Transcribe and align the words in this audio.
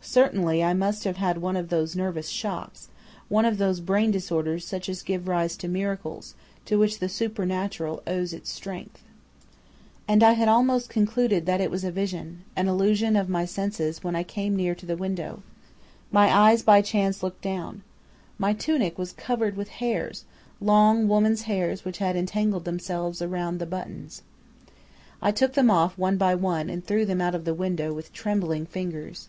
Certainly 0.00 0.62
I 0.64 0.72
must 0.72 1.04
have 1.04 1.16
had 1.16 1.36
one 1.42 1.56
of 1.56 1.68
those 1.68 1.96
nervous 1.96 2.28
shocks, 2.28 2.88
one 3.28 3.44
of 3.44 3.58
those 3.58 3.80
brain 3.80 4.10
disorders 4.10 4.64
such 4.64 4.88
as 4.88 5.02
give 5.02 5.28
rise 5.28 5.54
to 5.58 5.68
miracles, 5.68 6.34
to 6.64 6.78
which 6.78 6.98
the 7.00 7.10
supernatural 7.10 8.02
owes 8.06 8.32
its 8.32 8.48
strength. 8.50 9.02
"And 10.08 10.22
I 10.22 10.32
had 10.32 10.48
almost 10.48 10.88
concluded 10.88 11.44
that 11.44 11.60
it 11.60 11.70
was 11.72 11.84
a 11.84 11.90
vision, 11.90 12.42
an 12.54 12.68
illusion 12.68 13.16
of 13.16 13.28
my 13.28 13.44
senses, 13.44 14.02
when 14.02 14.16
I 14.16 14.22
came 14.22 14.56
near 14.56 14.74
to 14.76 14.86
the 14.86 14.96
window. 14.96 15.42
My 16.10 16.28
eyes 16.32 16.62
by 16.62 16.80
chance 16.80 17.22
looked 17.22 17.42
down. 17.42 17.82
My 18.38 18.54
tunic 18.54 18.96
was 18.96 19.12
covered 19.12 19.56
with 19.56 19.68
hairs, 19.82 20.24
long 20.58 21.06
woman's 21.08 21.42
hairs 21.42 21.84
which 21.84 21.98
had 21.98 22.16
entangled 22.16 22.64
themselves 22.64 23.20
around 23.20 23.58
the 23.58 23.66
buttons! 23.66 24.22
"I 25.20 25.32
took 25.32 25.52
them 25.52 25.70
off 25.70 25.98
one 25.98 26.16
by 26.16 26.34
one 26.34 26.70
and 26.70 26.86
threw 26.86 27.04
them 27.04 27.20
out 27.20 27.34
of 27.34 27.44
the 27.44 27.52
window 27.54 27.92
with 27.92 28.14
trembling 28.14 28.64
fingers. 28.64 29.28